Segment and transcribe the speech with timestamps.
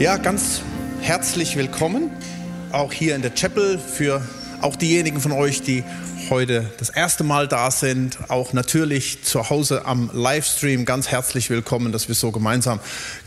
[0.00, 0.62] Ja, ganz
[1.02, 2.10] herzlich willkommen,
[2.72, 4.26] auch hier in der Chapel, für
[4.62, 5.84] auch diejenigen von euch, die
[6.30, 11.92] heute das erste Mal da sind, auch natürlich zu Hause am Livestream ganz herzlich willkommen,
[11.92, 12.80] dass wir so gemeinsam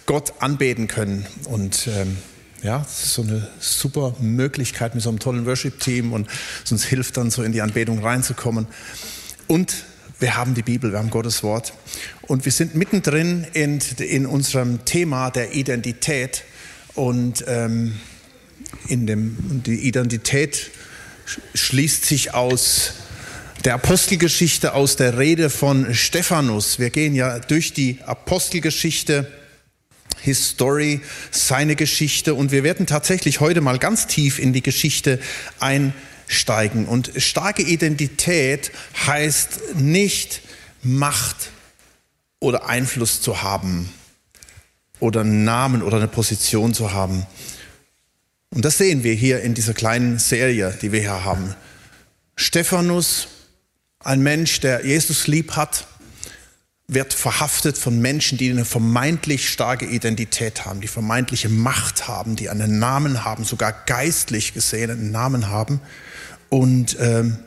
[0.07, 1.27] Gott anbeten können.
[1.45, 2.17] Und ähm,
[2.63, 6.27] ja, es ist so eine super Möglichkeit mit so einem tollen Worship-Team und
[6.65, 8.65] es uns hilft dann so in die Anbetung reinzukommen.
[9.45, 9.75] Und
[10.17, 11.73] wir haben die Bibel, wir haben Gottes Wort.
[12.23, 16.45] Und wir sind mittendrin in, in unserem Thema der Identität.
[16.95, 17.99] Und ähm,
[18.87, 20.71] in dem, die Identität
[21.53, 22.93] schließt sich aus
[23.63, 26.79] der Apostelgeschichte, aus der Rede von Stephanus.
[26.79, 29.31] Wir gehen ja durch die Apostelgeschichte,
[30.21, 35.19] History, seine Geschichte und wir werden tatsächlich heute mal ganz tief in die Geschichte
[35.59, 36.85] einsteigen.
[36.85, 38.71] Und starke Identität
[39.07, 40.41] heißt nicht
[40.81, 41.51] Macht
[42.39, 43.89] oder Einfluss zu haben
[45.03, 47.25] oder einen Namen oder eine Position zu haben.
[48.51, 51.55] Und das sehen wir hier in dieser kleinen Serie, die wir hier haben.
[52.37, 53.27] Stephanus,
[53.99, 55.87] ein Mensch, der Jesus lieb hat,
[56.87, 62.49] wird verhaftet von Menschen, die eine vermeintlich starke Identität haben, die vermeintliche Macht haben, die
[62.49, 65.81] einen Namen haben, sogar geistlich gesehen einen Namen haben.
[66.47, 67.39] Und ähm,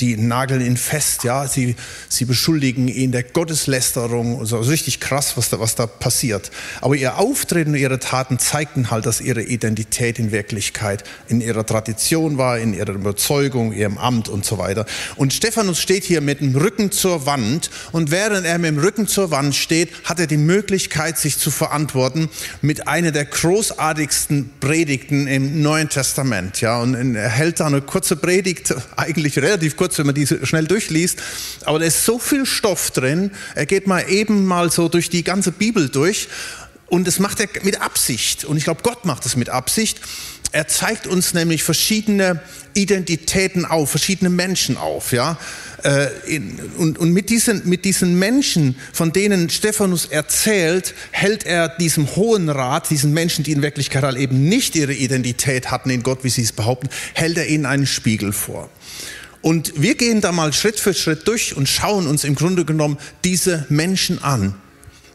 [0.00, 1.76] die nageln ihn fest, ja, sie,
[2.08, 6.50] sie beschuldigen ihn der Gotteslästerung, also richtig krass, was da, was da passiert.
[6.80, 11.66] Aber ihr Auftreten und ihre Taten zeigten halt, dass ihre Identität in Wirklichkeit in ihrer
[11.66, 14.86] Tradition war, in ihrer Überzeugung, ihrem Amt und so weiter.
[15.16, 19.06] Und Stephanus steht hier mit dem Rücken zur Wand und während er mit dem Rücken
[19.06, 22.28] zur Wand steht, hat er die Möglichkeit, sich zu verantworten
[22.62, 28.16] mit einer der großartigsten Predigten im Neuen Testament, ja, und er hält da eine kurze
[28.16, 31.18] Predigt, eigentlich relativ kurz kurz, wenn man diese schnell durchliest,
[31.64, 33.32] aber da ist so viel Stoff drin.
[33.56, 36.28] Er geht mal eben mal so durch die ganze Bibel durch
[36.86, 38.44] und das macht er mit Absicht.
[38.44, 40.00] Und ich glaube, Gott macht es mit Absicht.
[40.52, 42.40] Er zeigt uns nämlich verschiedene
[42.74, 45.38] Identitäten auf, verschiedene Menschen auf, ja.
[45.82, 46.08] Äh,
[46.76, 52.90] und, mit, diesen, mit diesen Menschen, von denen Stephanus erzählt, hält er diesem Hohen Rat,
[52.90, 56.42] diesen Menschen, die in Wirklichkeit halt eben nicht ihre Identität hatten in Gott, wie sie
[56.42, 58.68] es behaupten, hält er ihnen einen Spiegel vor.
[59.42, 62.98] Und wir gehen da mal Schritt für Schritt durch und schauen uns im Grunde genommen
[63.24, 64.54] diese Menschen an.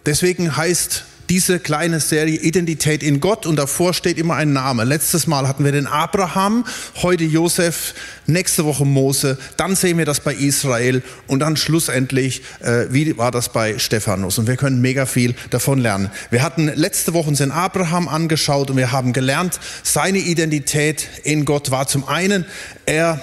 [0.06, 4.84] Deswegen heißt diese kleine Serie Identität in Gott und davor steht immer ein Name.
[4.84, 6.66] Letztes Mal hatten wir den Abraham,
[7.02, 7.94] heute Josef,
[8.28, 13.32] nächste Woche Mose, dann sehen wir das bei Israel und dann schlussendlich, äh, wie war
[13.32, 14.38] das bei Stephanus?
[14.38, 16.12] Und wir können mega viel davon lernen.
[16.30, 21.46] Wir hatten letzte Woche uns den Abraham angeschaut und wir haben gelernt, seine Identität in
[21.46, 22.46] Gott war zum einen,
[22.86, 23.20] er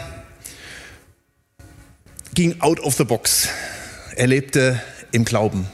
[2.35, 3.49] ging out of the box.
[4.17, 4.81] Er lebte
[5.13, 5.67] im Glauben.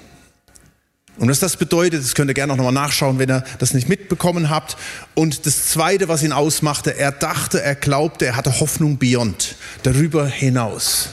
[1.19, 3.89] Und was das bedeutet, das könnt ihr gerne auch nochmal nachschauen, wenn ihr das nicht
[3.89, 4.77] mitbekommen habt.
[5.15, 10.27] Und das Zweite, was ihn ausmachte, er dachte, er glaubte, er hatte Hoffnung beyond, darüber
[10.27, 11.09] hinaus.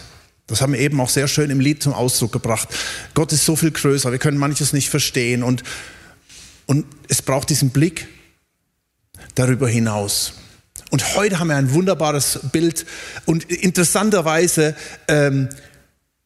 [0.47, 2.69] Das haben wir eben auch sehr schön im Lied zum Ausdruck gebracht.
[3.15, 5.41] Gott ist so viel größer, wir können manches nicht verstehen.
[5.41, 5.63] Und,
[6.67, 8.07] und es braucht diesen Blick
[9.33, 10.33] darüber hinaus.
[10.95, 12.85] Und heute haben wir ein wunderbares Bild.
[13.25, 14.77] Und interessanterweise,
[15.09, 15.49] ähm,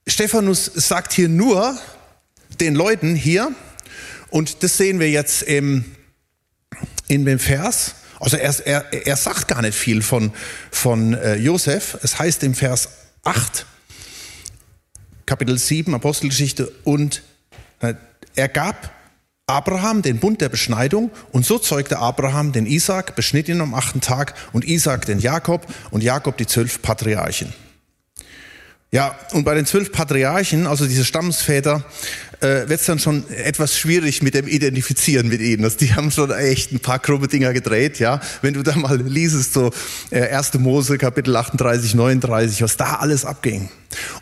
[0.05, 1.75] Stephanus sagt hier nur
[2.59, 3.51] den Leuten hier,
[4.29, 5.85] und das sehen wir jetzt im,
[7.07, 10.33] in dem Vers, also er, er, er sagt gar nicht viel von,
[10.69, 11.97] von äh, Josef.
[12.03, 12.89] Es heißt im Vers
[13.23, 13.65] 8,
[15.25, 17.23] Kapitel 7, Apostelgeschichte, und
[17.79, 17.95] äh,
[18.35, 18.91] er gab
[19.49, 23.99] Abraham den Bund der Beschneidung und so zeugte Abraham den Isaac, beschnitt ihn am achten
[23.99, 27.53] Tag und Isaac den Jakob und Jakob die zwölf Patriarchen.
[28.91, 31.83] Ja, und bei den zwölf Patriarchen, also diese Stammesväter,
[32.41, 35.63] äh, wird es dann schon etwas schwierig mit dem Identifizieren mit ihnen.
[35.63, 38.21] Also die haben schon echt ein paar krumme Dinger gedreht, ja.
[38.41, 39.71] Wenn du da mal liest, so
[40.11, 40.53] äh, 1.
[40.55, 43.69] Mose, Kapitel 38, 39, was da alles abging.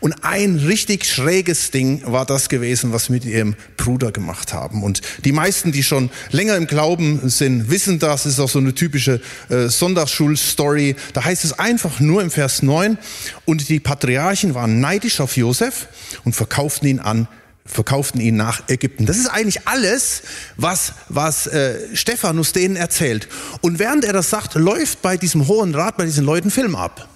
[0.00, 4.82] Und ein richtig schräges Ding war das gewesen, was mit ihrem Bruder gemacht haben.
[4.82, 7.98] Und die meisten, die schon länger im Glauben sind, wissen.
[7.98, 10.96] Das ist auch so eine typische äh, Sonntagsschulstory.
[11.12, 12.98] Da heißt es einfach nur im Vers 9,
[13.44, 15.88] und die Patriarchen waren neidisch auf Josef
[16.24, 17.28] und verkauften ihn an
[17.68, 19.06] verkauften ihn nach Ägypten.
[19.06, 20.22] Das ist eigentlich alles,
[20.56, 23.28] was, was äh, Stephanus denen erzählt.
[23.60, 27.08] Und während er das sagt, läuft bei diesem Hohen Rat, bei diesen Leuten Film ab.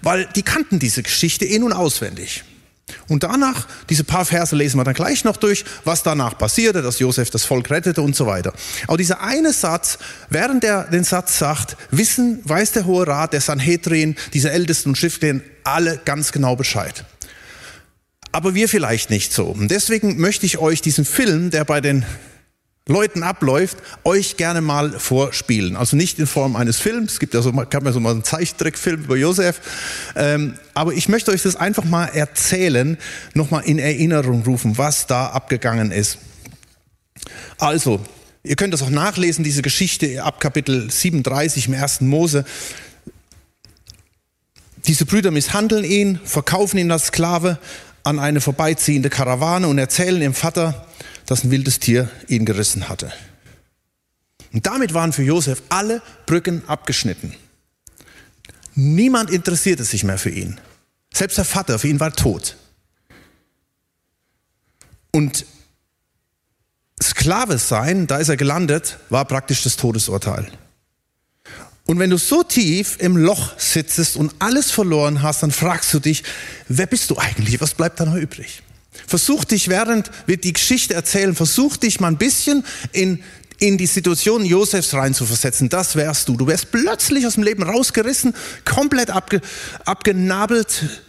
[0.00, 2.44] Weil die kannten diese Geschichte eh nun auswendig.
[3.08, 6.98] Und danach, diese paar Verse lesen wir dann gleich noch durch, was danach passierte, dass
[6.98, 8.52] Josef das Volk rettete und so weiter.
[8.86, 13.40] Aber dieser eine Satz, während er den Satz sagt, wissen, weiß der Hohe Rat, der
[13.40, 17.04] Sanhedrin, diese Ältesten und Schriftgelehrten, alle ganz genau Bescheid
[18.32, 19.46] aber wir vielleicht nicht so.
[19.46, 22.04] Und deswegen möchte ich euch diesen Film, der bei den
[22.88, 25.76] Leuten abläuft, euch gerne mal vorspielen.
[25.76, 28.24] Also nicht in Form eines Films, es gibt ja so, gab ja so mal einen
[28.24, 29.60] Zeichentrickfilm über Josef,
[30.16, 32.98] ähm, aber ich möchte euch das einfach mal erzählen,
[33.34, 36.18] nochmal in Erinnerung rufen, was da abgegangen ist.
[37.58, 38.00] Also,
[38.42, 42.44] ihr könnt das auch nachlesen, diese Geschichte ab Kapitel 37 im ersten Mose.
[44.88, 47.58] Diese Brüder misshandeln ihn, verkaufen ihn als Sklave
[48.04, 50.86] an eine vorbeiziehende Karawane und erzählen dem Vater,
[51.26, 53.12] dass ein wildes Tier ihn gerissen hatte.
[54.52, 57.34] Und damit waren für Josef alle Brücken abgeschnitten.
[58.74, 60.60] Niemand interessierte sich mehr für ihn.
[61.12, 62.56] Selbst der Vater, für ihn war tot.
[65.10, 65.44] Und
[67.02, 70.50] Sklave sein, da ist er gelandet, war praktisch das Todesurteil.
[71.86, 75.98] Und wenn du so tief im Loch sitzt und alles verloren hast, dann fragst du
[75.98, 76.22] dich,
[76.68, 77.60] wer bist du eigentlich?
[77.60, 78.62] Was bleibt da noch übrig?
[79.06, 83.22] Versuch dich, während wir die Geschichte erzählen, versuch dich mal ein bisschen in,
[83.58, 85.68] in die Situation Josefs reinzuversetzen.
[85.68, 86.36] Das wärst du.
[86.36, 89.40] Du wärst plötzlich aus dem Leben rausgerissen, komplett abge,
[89.84, 91.00] abgenabelt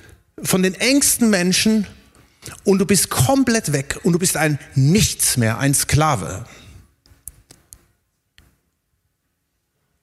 [0.42, 1.86] von den engsten Menschen
[2.64, 6.46] und du bist komplett weg und du bist ein Nichts mehr, ein Sklave.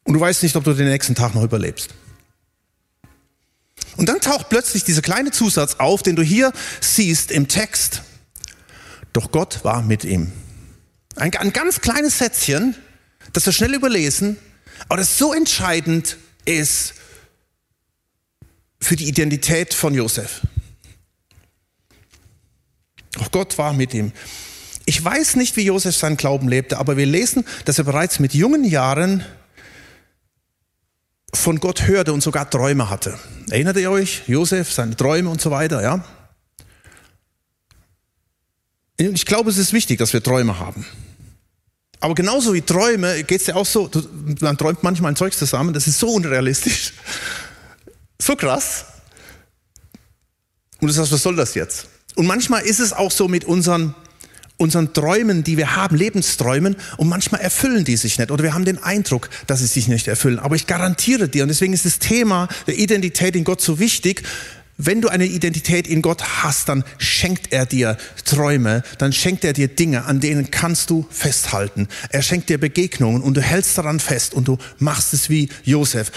[0.04, 1.90] Und du weißt nicht, ob du den nächsten Tag noch überlebst.
[3.96, 8.02] Und dann taucht plötzlich dieser kleine Zusatz auf, den du hier siehst im Text.
[9.12, 10.32] Doch Gott war mit ihm.
[11.16, 12.76] Ein, ein ganz kleines Sätzchen,
[13.32, 14.36] das wir schnell überlesen,
[14.88, 16.94] aber das so entscheidend ist
[18.80, 20.40] für die Identität von Josef.
[23.12, 24.12] Doch Gott war mit ihm.
[24.86, 28.34] Ich weiß nicht, wie Josef seinen Glauben lebte, aber wir lesen, dass er bereits mit
[28.34, 29.24] jungen Jahren
[31.32, 33.18] von Gott hörte und sogar Träume hatte.
[33.50, 34.22] Erinnert ihr euch?
[34.26, 36.04] Josef, seine Träume und so weiter, ja?
[38.96, 40.84] Ich glaube, es ist wichtig, dass wir Träume haben.
[42.00, 43.90] Aber genauso wie Träume geht es ja auch so,
[44.40, 46.92] man träumt manchmal ein Zeug zusammen, das ist so unrealistisch.
[48.22, 48.84] So krass.
[50.78, 51.88] Und du sagst, was soll das jetzt?
[52.16, 53.94] Und manchmal ist es auch so mit unseren
[54.60, 58.64] unseren Träumen, die wir haben, Lebensträumen, und manchmal erfüllen die sich nicht oder wir haben
[58.64, 60.38] den Eindruck, dass sie sich nicht erfüllen.
[60.38, 64.22] Aber ich garantiere dir, und deswegen ist das Thema der Identität in Gott so wichtig,
[64.82, 69.52] wenn du eine Identität in Gott hast, dann schenkt er dir Träume, dann schenkt er
[69.52, 71.86] dir Dinge, an denen kannst du festhalten.
[72.08, 76.10] Er schenkt dir Begegnungen und du hältst daran fest und du machst es wie Josef.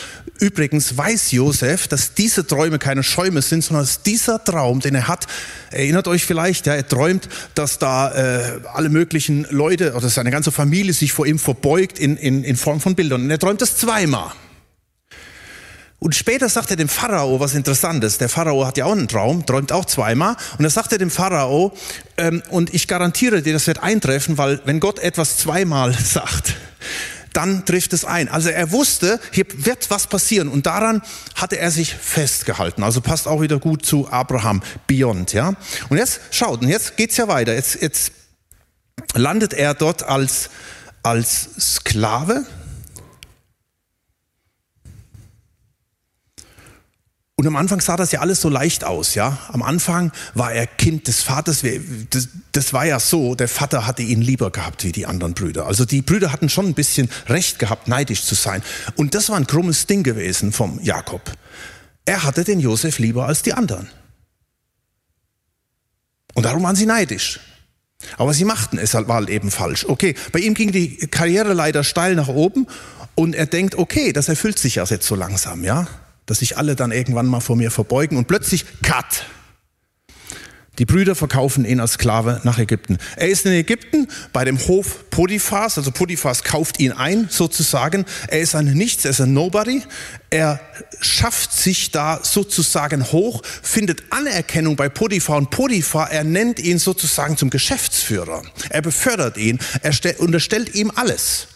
[0.44, 5.07] Übrigens weiß Josef, dass diese Träume keine Schäume sind, sondern dass dieser Traum, den er
[5.07, 5.25] hat,
[5.72, 10.51] erinnert euch vielleicht, ja, er träumt, dass da äh, alle möglichen Leute oder seine ganze
[10.51, 13.22] Familie sich vor ihm verbeugt in, in, in Form von Bildern.
[13.22, 14.34] Und er träumt das zweimal.
[16.00, 18.18] Und später sagt er dem Pharao was Interessantes.
[18.18, 20.36] Der Pharao hat ja auch einen Traum, träumt auch zweimal.
[20.57, 21.72] Und er sagt er dem Pharao,
[22.18, 26.57] ähm, und ich garantiere dir, das wird eintreffen, weil wenn Gott etwas zweimal sagt,
[27.33, 28.30] dann trifft es ein.
[28.30, 31.01] Also er wusste, hier wird was passieren und daran
[31.35, 32.83] hatte er sich festgehalten.
[32.83, 35.53] Also passt auch wieder gut zu Abraham Beyond, ja.
[35.89, 37.53] Und jetzt schaut, und jetzt geht's ja weiter.
[37.53, 38.12] Jetzt, jetzt
[39.13, 40.50] landet er dort als,
[41.01, 42.45] als Sklave
[47.44, 49.38] Und am Anfang sah das ja alles so leicht aus, ja.
[49.50, 51.62] Am Anfang war er Kind des Vaters.
[52.10, 55.68] Das, das, war ja so, der Vater hatte ihn lieber gehabt wie die anderen Brüder.
[55.68, 58.63] Also die Brüder hatten schon ein bisschen Recht gehabt, neidisch zu sein.
[58.95, 61.33] Und das war ein krummes Ding gewesen vom Jakob.
[62.06, 63.90] Er hatte den Josef lieber als die anderen.
[66.33, 67.42] Und darum waren sie neidisch.
[68.18, 69.83] Aber sie machten es halt, war halt eben falsch.
[69.85, 72.68] Okay, bei ihm ging die Karriere leider steil nach oben
[73.16, 75.90] und er denkt, okay, das erfüllt sich ja jetzt so langsam, ja
[76.25, 79.25] dass sich alle dann irgendwann mal vor mir verbeugen und plötzlich Cut.
[80.80, 82.97] Die Brüder verkaufen ihn als Sklave nach Ägypten.
[83.15, 88.06] Er ist in Ägypten bei dem Hof Potiphas, also Potiphas kauft ihn ein sozusagen.
[88.27, 89.83] Er ist ein Nichts, er ist ein Nobody.
[90.31, 90.59] Er
[90.99, 97.37] schafft sich da sozusagen hoch, findet Anerkennung bei Potiphar und Potiphar, er nennt ihn sozusagen
[97.37, 98.42] zum Geschäftsführer.
[98.69, 101.49] Er befördert ihn, er unterstellt ihm alles.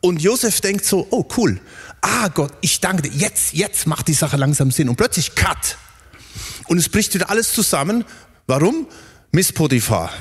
[0.00, 1.60] Und Josef denkt so, oh cool,
[2.00, 4.88] ah Gott, ich danke dir, jetzt, jetzt macht die Sache langsam Sinn.
[4.88, 5.78] Und plötzlich cut.
[6.66, 8.04] Und es bricht wieder alles zusammen.
[8.46, 8.86] Warum?
[9.30, 10.12] Miss Potiphar.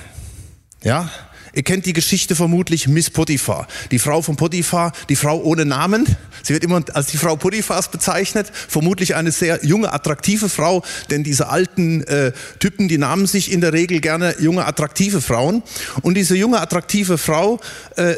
[0.83, 1.09] Ja,
[1.53, 3.67] Ihr kennt die Geschichte vermutlich Miss Potiphar.
[3.91, 6.05] Die Frau von Potiphar, die Frau ohne Namen.
[6.43, 8.49] Sie wird immer als die Frau Potiphars bezeichnet.
[8.53, 13.59] Vermutlich eine sehr junge, attraktive Frau, denn diese alten äh, Typen, die nahmen sich in
[13.59, 15.61] der Regel gerne junge, attraktive Frauen.
[16.01, 17.59] Und diese junge, attraktive Frau
[17.97, 18.15] äh,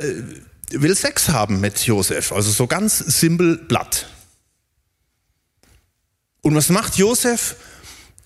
[0.74, 4.08] will Sex haben mit Josef, also so ganz simpel blatt.
[6.42, 7.56] Und was macht Josef?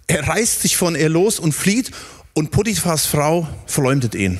[0.07, 1.91] Er reißt sich von ihr los und flieht
[2.33, 4.39] und Potiphars Frau verleumdet ihn.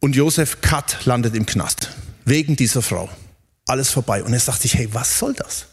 [0.00, 1.90] Und Josef Kat landet im Knast.
[2.24, 3.10] Wegen dieser Frau.
[3.66, 4.22] Alles vorbei.
[4.22, 5.66] Und er sagt sich, hey, was soll das?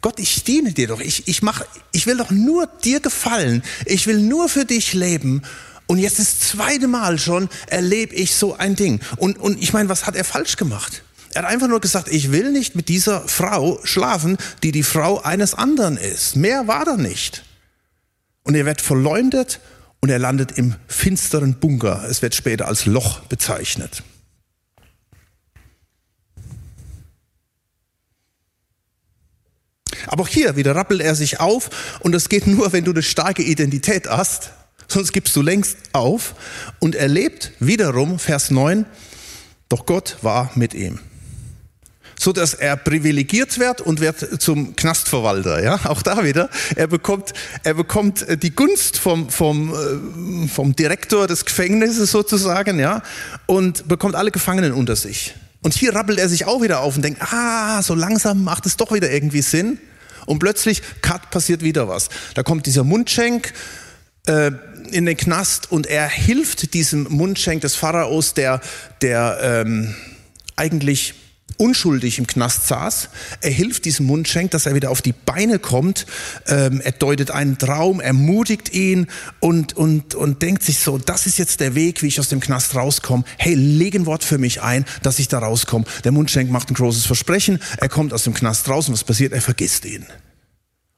[0.00, 1.00] Gott, ich diene dir doch.
[1.00, 3.62] Ich, ich, mach, ich will doch nur dir gefallen.
[3.86, 5.42] Ich will nur für dich leben.
[5.86, 9.00] Und jetzt das zweite Mal schon erlebe ich so ein Ding.
[9.16, 11.02] Und, und ich meine, was hat er falsch gemacht?
[11.34, 15.20] Er hat einfach nur gesagt, ich will nicht mit dieser Frau schlafen, die die Frau
[15.20, 16.36] eines anderen ist.
[16.36, 17.44] Mehr war da nicht.
[18.44, 19.60] Und er wird verleumdet
[20.00, 22.04] und er landet im finsteren Bunker.
[22.08, 24.02] Es wird später als Loch bezeichnet.
[30.06, 33.02] Aber auch hier wieder rappelt er sich auf und das geht nur, wenn du eine
[33.02, 34.52] starke Identität hast,
[34.88, 36.34] sonst gibst du längst auf
[36.78, 38.86] und er lebt wiederum, Vers 9,
[39.68, 41.00] doch Gott war mit ihm
[42.18, 45.62] so dass er privilegiert wird und wird zum Knastverwalter.
[45.62, 46.48] Ja, auch da wieder.
[46.76, 52.78] Er bekommt, er bekommt äh, die Gunst vom, vom, äh, vom Direktor des Gefängnisses sozusagen,
[52.78, 53.02] ja,
[53.46, 55.34] und bekommt alle Gefangenen unter sich.
[55.62, 58.76] Und hier rappelt er sich auch wieder auf und denkt, ah, so langsam macht es
[58.76, 59.78] doch wieder irgendwie Sinn.
[60.26, 62.08] Und plötzlich, cut, passiert wieder was.
[62.34, 63.52] Da kommt dieser Mundschenk,
[64.26, 64.52] äh,
[64.94, 68.60] in den Knast und er hilft diesem Mundschenk des Pharaos, der,
[69.02, 69.94] der ähm,
[70.54, 71.14] eigentlich
[71.56, 73.08] unschuldig im Knast saß.
[73.40, 76.06] Er hilft diesem Mundschenk, dass er wieder auf die Beine kommt.
[76.46, 79.08] Ähm, er deutet einen Traum, ermutigt ihn
[79.40, 82.40] und, und, und denkt sich so, das ist jetzt der Weg, wie ich aus dem
[82.40, 83.24] Knast rauskomme.
[83.36, 85.84] Hey, leg ein Wort für mich ein, dass ich da rauskomme.
[86.04, 87.60] Der Mundschenk macht ein großes Versprechen.
[87.78, 89.32] Er kommt aus dem Knast raus und was passiert?
[89.32, 90.06] Er vergisst ihn.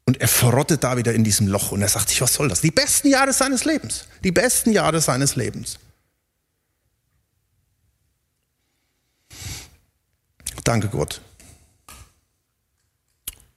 [0.07, 2.61] Und er verrottet da wieder in diesem Loch und er sagt sich, was soll das?
[2.61, 4.07] Die besten Jahre seines Lebens.
[4.23, 5.79] Die besten Jahre seines Lebens.
[10.63, 11.21] Danke Gott.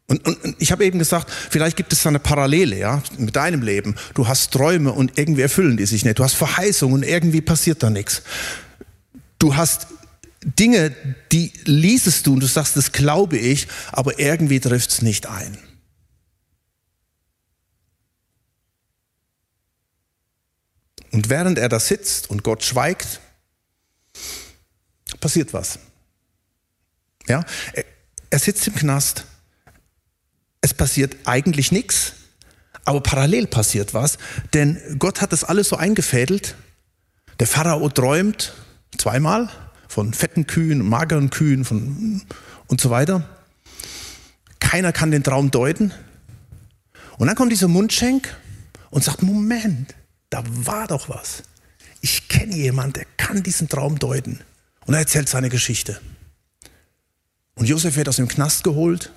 [0.08, 3.36] Und, und, und ich habe eben gesagt, vielleicht gibt es da eine Parallele ja, mit
[3.36, 3.96] deinem Leben.
[4.16, 6.18] Du hast Träume und irgendwie erfüllen die sich nicht.
[6.18, 8.24] Du hast Verheißungen und irgendwie passiert da nichts.
[9.38, 9.86] Du hast
[10.44, 10.96] Dinge,
[11.32, 15.60] die liesest du und du sagst, das glaube ich, aber irgendwie trifft es nicht ein.
[21.12, 23.20] Und während er da sitzt und Gott schweigt,
[25.20, 25.80] passiert was.
[27.28, 27.44] Ja?
[28.30, 29.26] Er sitzt im Knast.
[30.62, 32.14] Es passiert eigentlich nichts,
[32.86, 34.18] aber parallel passiert was,
[34.54, 36.56] denn Gott hat das alles so eingefädelt.
[37.40, 38.54] Der Pharao träumt
[38.98, 39.50] zweimal
[39.88, 42.22] von fetten Kühen, mageren Kühen von,
[42.68, 43.28] und so weiter.
[44.60, 45.94] Keiner kann den Traum deuten.
[47.18, 48.36] Und dann kommt dieser Mundschenk
[48.90, 49.96] und sagt, Moment,
[50.30, 51.44] da war doch was.
[52.02, 54.40] Ich kenne jemanden, der kann diesen Traum deuten.
[54.86, 56.00] Und er erzählt seine Geschichte.
[57.56, 59.12] Und Josef wird aus dem Knast geholt.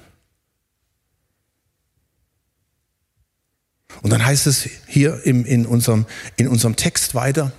[4.02, 7.52] Und dann heißt es hier im, in, unserem, in unserem Text weiter,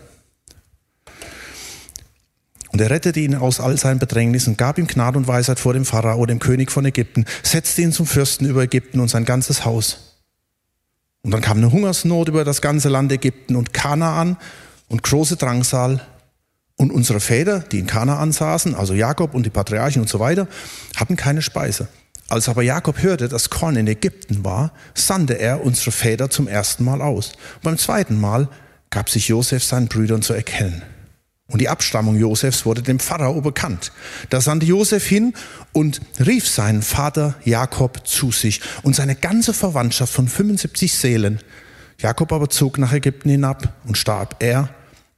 [2.73, 5.85] und er rettete ihn aus all seinen Bedrängnissen, gab ihm Gnade und Weisheit vor dem
[5.85, 10.12] Pharao, dem König von Ägypten, setzte ihn zum Fürsten über Ägypten und sein ganzes Haus.
[11.23, 14.37] Und dann kam eine Hungersnot über das ganze Land Ägypten und Kanaan
[14.89, 16.01] und große Drangsal.
[16.75, 20.47] Und unsere Väter, die in Kanaan saßen, also Jakob und die Patriarchen und so weiter,
[20.95, 21.87] hatten keine Speise.
[22.27, 26.83] Als aber Jakob hörte, dass Korn in Ägypten war, sandte er unsere Väter zum ersten
[26.83, 27.33] Mal aus.
[27.61, 28.49] Beim zweiten Mal
[28.89, 30.81] gab sich Josef seinen Brüdern zu erkennen.
[31.47, 33.91] Und die Abstammung Josefs wurde dem Pharao bekannt.
[34.29, 35.33] Da sandte Josef hin
[35.73, 41.39] und rief seinen Vater Jakob zu sich und seine ganze Verwandtschaft von 75 Seelen.
[41.99, 44.69] Jakob aber zog nach Ägypten hinab und starb er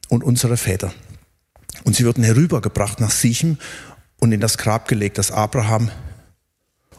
[0.09, 0.93] und unsere Väter.
[1.83, 3.57] Und sie wurden herübergebracht nach Sichem
[4.19, 5.91] und in das Grab gelegt, das Abraham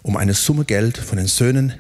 [0.03, 1.75] um eine Summe Geld von den Söhnen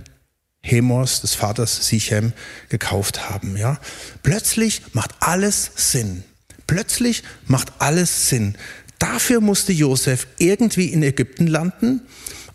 [0.62, 2.32] Hemors, des Vaters Sichem,
[2.68, 3.56] gekauft haben.
[3.56, 3.78] Ja?
[4.24, 6.24] Plötzlich macht alles Sinn.
[6.66, 8.56] Plötzlich macht alles Sinn.
[8.98, 12.00] Dafür musste Josef irgendwie in Ägypten landen,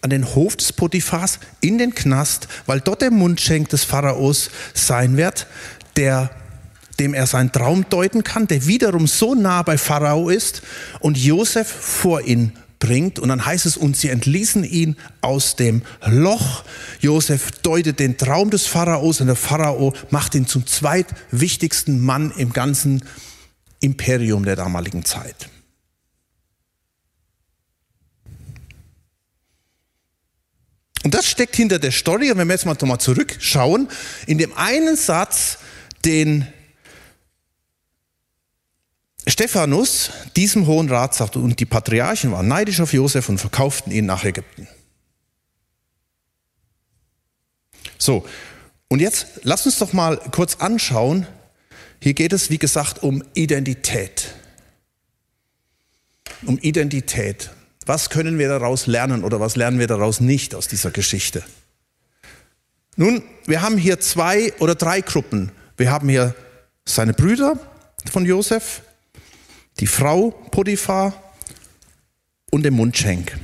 [0.01, 5.17] an den Hof des Potiphars, in den Knast, weil dort der Mundschenk des Pharaos sein
[5.17, 5.47] wird,
[5.95, 6.31] der
[6.99, 10.61] dem er seinen Traum deuten kann, der wiederum so nah bei Pharao ist
[10.99, 13.17] und Josef vor ihn bringt.
[13.17, 16.63] Und dann heißt es, und sie entließen ihn aus dem Loch.
[16.99, 22.53] Josef deutet den Traum des Pharaos und der Pharao macht ihn zum zweitwichtigsten Mann im
[22.53, 23.03] ganzen
[23.81, 25.49] Imperium der damaligen Zeit.
[31.03, 32.31] Und das steckt hinter der Story.
[32.31, 33.89] Und wenn wir jetzt mal nochmal zurückschauen,
[34.27, 35.57] in dem einen Satz,
[36.05, 36.47] den
[39.27, 44.05] Stephanus diesem Hohen Rat sagte, und die Patriarchen waren neidisch auf Josef und verkauften ihn
[44.05, 44.67] nach Ägypten.
[47.97, 48.25] So,
[48.87, 51.27] und jetzt lass uns doch mal kurz anschauen.
[52.01, 54.35] Hier geht es, wie gesagt, um Identität.
[56.43, 57.51] um Identität.
[57.85, 61.43] Was können wir daraus lernen oder was lernen wir daraus nicht aus dieser Geschichte?
[62.95, 65.51] Nun, wir haben hier zwei oder drei Gruppen.
[65.77, 66.33] Wir haben hier
[66.85, 67.59] seine Brüder
[68.11, 68.81] von Josef,
[69.79, 71.13] die Frau Potiphar
[72.49, 73.37] und den Mundschenk.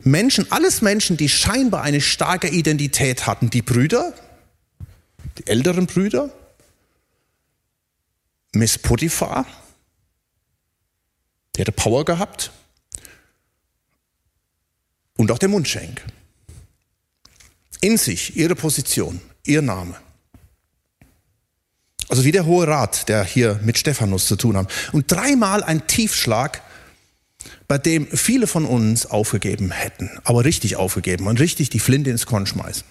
[0.00, 3.50] Menschen, alles Menschen, die scheinbar eine starke Identität hatten.
[3.50, 4.14] Die Brüder,
[5.38, 6.30] die älteren Brüder,
[8.58, 9.46] Miss Potiphar,
[11.54, 12.50] die hatte Power gehabt,
[15.16, 16.02] und auch der Mundschenk.
[17.80, 19.96] In sich, ihre Position, ihr Name.
[22.08, 24.70] Also wie der Hohe Rat, der hier mit Stephanus zu tun hat.
[24.92, 26.62] Und dreimal ein Tiefschlag
[27.68, 32.26] bei dem viele von uns aufgegeben hätten, aber richtig aufgegeben und richtig die Flinte ins
[32.26, 32.84] Korn schmeißen.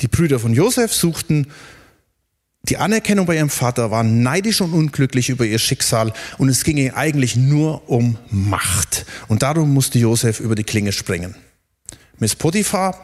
[0.00, 1.50] Die Brüder von Josef suchten
[2.68, 6.76] die Anerkennung bei ihrem Vater, waren neidisch und unglücklich über ihr Schicksal und es ging
[6.78, 9.04] ihnen eigentlich nur um Macht.
[9.28, 11.34] Und darum musste Josef über die Klinge springen.
[12.18, 12.96] Miss Potiphar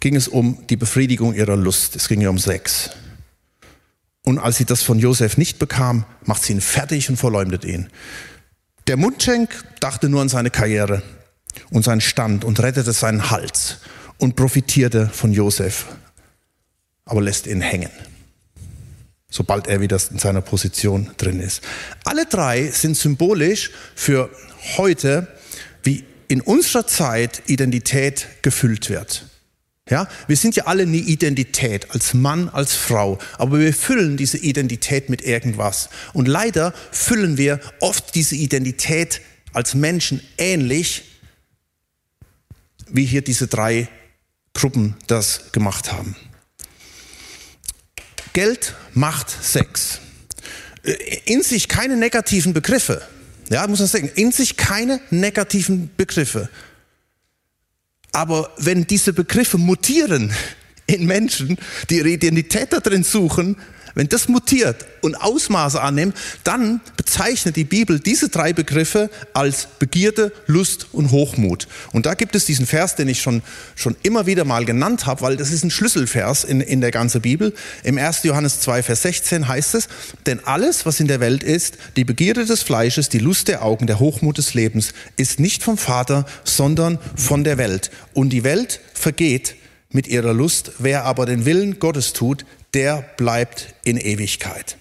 [0.00, 1.94] ging es um die Befriedigung ihrer Lust.
[1.94, 2.90] Es ging ihr um Sex.
[4.24, 7.88] Und als sie das von Josef nicht bekam, macht sie ihn fertig und verleumdet ihn.
[8.88, 11.02] Der Mundschenk dachte nur an seine Karriere
[11.70, 13.78] und seinen Stand und rettete seinen Hals
[14.18, 15.86] und profitierte von Josef,
[17.04, 17.90] aber lässt ihn hängen,
[19.32, 21.62] sobald er wieder in seiner Position drin ist.
[22.04, 24.30] Alle drei sind symbolisch für
[24.76, 25.26] heute,
[25.82, 29.26] wie in unserer Zeit Identität gefüllt wird.
[29.90, 34.38] Ja, wir sind ja alle eine Identität, als Mann, als Frau, aber wir füllen diese
[34.38, 35.88] Identität mit irgendwas.
[36.12, 39.20] Und leider füllen wir oft diese Identität
[39.52, 41.02] als Menschen ähnlich,
[42.88, 43.88] wie hier diese drei
[44.54, 46.14] Gruppen das gemacht haben.
[48.32, 50.00] Geld, Macht, Sex.
[51.24, 53.02] In sich keine negativen Begriffe.
[53.50, 56.48] Ja, muss man sagen, in sich keine negativen Begriffe.
[58.12, 60.32] Aber wenn diese Begriffe mutieren
[60.86, 63.56] in Menschen, die ihre Identität da drin suchen,
[63.94, 70.32] wenn das mutiert und Ausmaße annimmt, dann bezeichnet die Bibel diese drei Begriffe als Begierde,
[70.46, 71.68] Lust und Hochmut.
[71.92, 73.42] Und da gibt es diesen Vers, den ich schon,
[73.74, 77.20] schon immer wieder mal genannt habe, weil das ist ein Schlüsselvers in, in der ganzen
[77.20, 77.52] Bibel.
[77.82, 78.22] Im 1.
[78.22, 79.88] Johannes 2, Vers 16 heißt es,
[80.26, 83.86] denn alles, was in der Welt ist, die Begierde des Fleisches, die Lust der Augen,
[83.86, 87.90] der Hochmut des Lebens, ist nicht vom Vater, sondern von der Welt.
[88.14, 89.56] Und die Welt vergeht
[89.90, 90.72] mit ihrer Lust.
[90.78, 94.76] Wer aber den Willen Gottes tut, der bleibt in Ewigkeit.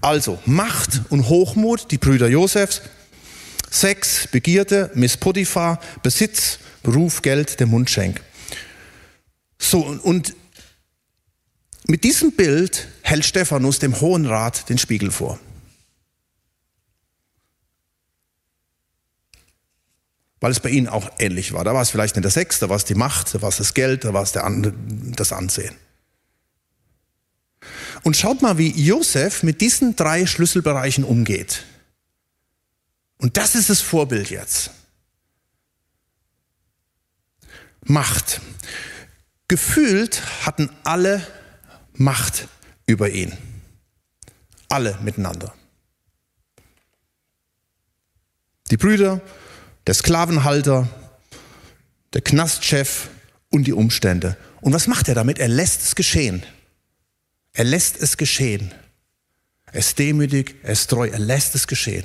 [0.00, 2.82] Also Macht und Hochmut, die Brüder Josefs,
[3.70, 8.20] Sex, Begierde, Miss Potiphar, Besitz, Beruf, Geld, der Mundschenk.
[9.58, 10.34] So, und
[11.86, 15.38] mit diesem Bild hält Stephanus dem Hohen Rat den Spiegel vor.
[20.40, 21.62] Weil es bei ihnen auch ähnlich war.
[21.62, 23.58] Da war es vielleicht nicht der Sex, da war es die Macht, da war es
[23.58, 24.50] das Geld, da war es der,
[25.16, 25.76] das Ansehen.
[28.02, 31.64] Und schaut mal, wie Josef mit diesen drei Schlüsselbereichen umgeht.
[33.18, 34.70] Und das ist das Vorbild jetzt.
[37.84, 38.40] Macht.
[39.48, 41.24] Gefühlt hatten alle
[41.92, 42.48] Macht
[42.86, 43.36] über ihn.
[44.68, 45.54] Alle miteinander.
[48.70, 49.20] Die Brüder,
[49.86, 50.88] der Sklavenhalter,
[52.14, 53.08] der Knastchef
[53.50, 54.36] und die Umstände.
[54.60, 55.38] Und was macht er damit?
[55.38, 56.42] Er lässt es geschehen.
[57.52, 58.72] Er lässt es geschehen.
[59.66, 62.04] Er ist demütig, er ist treu, er lässt es geschehen.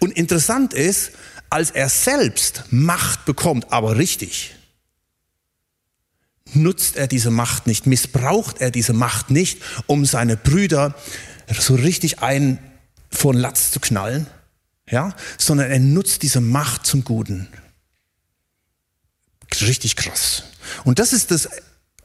[0.00, 1.12] Und interessant ist,
[1.50, 4.54] als er selbst Macht bekommt, aber richtig,
[6.54, 10.94] nutzt er diese Macht nicht, missbraucht er diese Macht nicht, um seine Brüder
[11.52, 12.58] so richtig einen
[13.10, 14.26] vor den Latz zu knallen,
[14.88, 17.48] ja, sondern er nutzt diese Macht zum Guten.
[19.60, 20.44] Richtig krass.
[20.84, 21.48] Und das ist das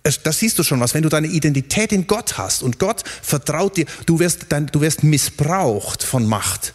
[0.09, 3.77] das siehst du schon was, wenn du deine Identität in Gott hast und Gott vertraut
[3.77, 6.73] dir, du wirst, dann, du wirst missbraucht von Macht,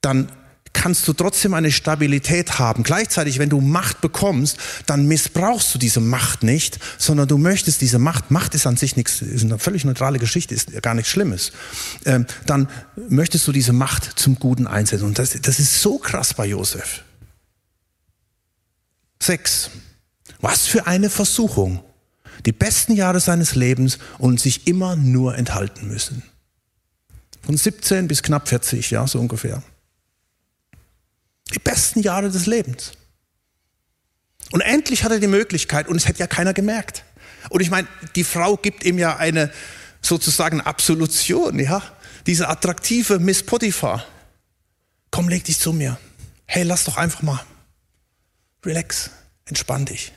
[0.00, 0.28] dann
[0.74, 2.82] kannst du trotzdem eine Stabilität haben.
[2.82, 7.98] Gleichzeitig, wenn du Macht bekommst, dann missbrauchst du diese Macht nicht, sondern du möchtest diese
[7.98, 11.52] Macht, Macht ist an sich nichts, ist eine völlig neutrale Geschichte, ist gar nichts Schlimmes.
[12.04, 12.68] Ähm, dann
[13.08, 15.06] möchtest du diese Macht zum Guten einsetzen.
[15.06, 17.02] Und das, das ist so krass bei Josef.
[19.22, 19.70] Sechs.
[20.40, 21.82] Was für eine Versuchung
[22.46, 26.22] die besten Jahre seines Lebens und sich immer nur enthalten müssen.
[27.42, 29.62] Von 17 bis knapp 40, ja, so ungefähr.
[31.54, 32.92] Die besten Jahre des Lebens.
[34.50, 37.04] Und endlich hat er die Möglichkeit und es hätte ja keiner gemerkt.
[37.50, 39.50] Und ich meine, die Frau gibt ihm ja eine
[40.00, 41.82] sozusagen Absolution, ja.
[42.26, 44.06] Diese attraktive Miss Potiphar,
[45.10, 45.98] komm, leg dich zu mir.
[46.46, 47.40] Hey, lass doch einfach mal.
[48.64, 49.10] Relax,
[49.44, 50.12] entspann dich.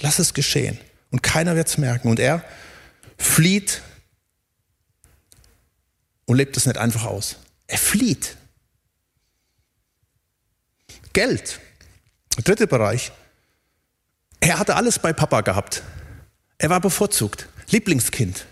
[0.00, 0.78] Lass es geschehen.
[1.10, 2.08] Und keiner wird es merken.
[2.08, 2.44] Und er
[3.18, 3.82] flieht
[6.26, 7.36] und lebt es nicht einfach aus.
[7.66, 8.36] Er flieht.
[11.12, 11.60] Geld.
[12.36, 13.12] Der dritte Bereich.
[14.40, 15.82] Er hatte alles bei Papa gehabt.
[16.58, 17.48] Er war bevorzugt.
[17.68, 18.46] Lieblingskind.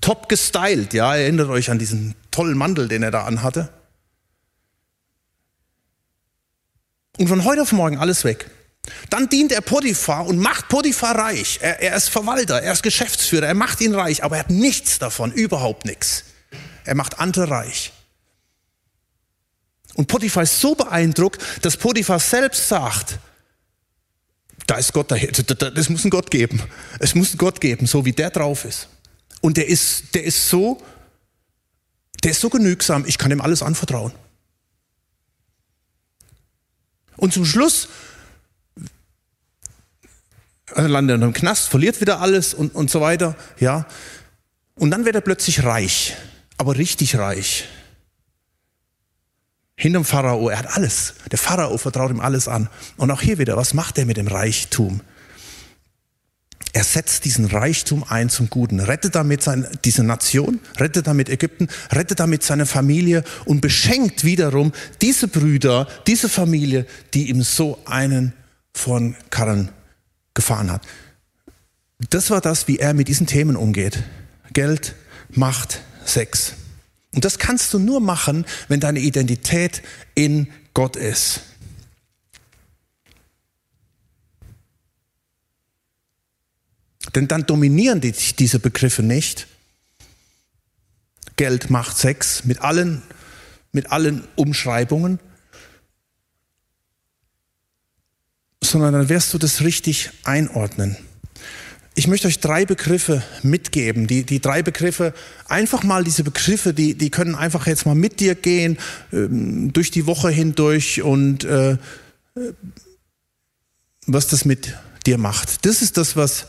[0.00, 3.72] Top gestylt, ja, erinnert euch an diesen tollen Mantel, den er da anhatte.
[7.18, 8.50] Und von heute auf morgen alles weg.
[9.10, 11.58] Dann dient er Potiphar und macht Potiphar reich.
[11.62, 14.98] Er, er, ist Verwalter, er ist Geschäftsführer, er macht ihn reich, aber er hat nichts
[14.98, 16.24] davon, überhaupt nichts.
[16.84, 17.92] Er macht andere reich.
[19.94, 23.18] Und Potiphar ist so beeindruckt, dass Potiphar selbst sagt,
[24.66, 26.62] da ist Gott daher, das muss ein Gott geben.
[26.98, 28.88] Es muss ein Gott geben, so wie der drauf ist.
[29.40, 30.80] Und der ist, der ist so,
[32.22, 34.12] der ist so genügsam, ich kann ihm alles anvertrauen.
[37.16, 37.88] Und zum Schluss
[40.76, 43.86] landet er im Knast, verliert wieder alles und, und so weiter, ja.
[44.74, 46.16] Und dann wird er plötzlich reich,
[46.56, 47.68] aber richtig reich.
[49.76, 51.14] Hinterm Pharao, er hat alles.
[51.30, 52.68] Der Pharao vertraut ihm alles an.
[52.96, 55.00] Und auch hier wieder, was macht er mit dem Reichtum?
[56.74, 61.68] Er setzt diesen Reichtum ein zum Guten, rettet damit seine, diese Nation, rettet damit Ägypten,
[61.90, 68.32] rettet damit seine Familie und beschenkt wiederum diese Brüder, diese Familie, die ihm so einen
[68.72, 69.70] von Karren
[70.34, 70.82] gefahren hat.
[72.10, 74.02] Das war das, wie er mit diesen Themen umgeht.
[74.52, 74.94] Geld,
[75.30, 76.54] Macht, Sex.
[77.14, 79.82] Und das kannst du nur machen, wenn deine Identität
[80.14, 81.42] in Gott ist.
[87.14, 89.46] Denn dann dominieren die, diese Begriffe nicht.
[91.36, 93.02] Geld, Macht, Sex mit allen,
[93.72, 95.18] mit allen Umschreibungen,
[98.72, 100.96] sondern dann wirst du das richtig einordnen.
[101.94, 104.06] Ich möchte euch drei Begriffe mitgeben.
[104.06, 105.12] Die, die drei Begriffe,
[105.46, 108.78] einfach mal diese Begriffe, die, die können einfach jetzt mal mit dir gehen,
[109.12, 111.76] ähm, durch die Woche hindurch und äh,
[114.06, 114.74] was das mit
[115.06, 115.66] dir macht.
[115.66, 116.46] Das ist das, was,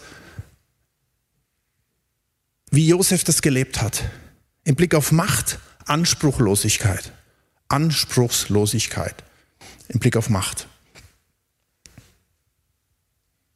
[2.71, 4.01] wie Josef das gelebt hat.
[4.63, 7.11] Im Blick auf Macht, Anspruchlosigkeit.
[7.67, 9.15] Anspruchslosigkeit.
[9.89, 10.67] Im Blick auf Macht.